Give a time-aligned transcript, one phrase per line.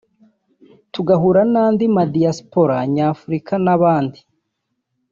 [0.93, 4.19] tugahura n’andi ma Diaspora Nyafurika n’abandi